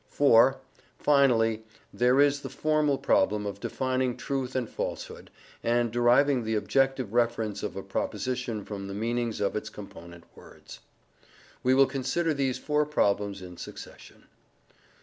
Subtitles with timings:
[0.11, 0.55] IV.
[0.97, 1.63] Finally,
[1.93, 5.29] there is the formal problem of defining truth and falsehood,
[5.61, 10.79] and deriving the objective reference of a proposition from the meanings of its component words.
[11.61, 14.23] We will consider these four problems in succession.